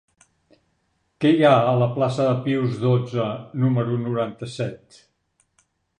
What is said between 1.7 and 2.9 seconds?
a la plaça de Pius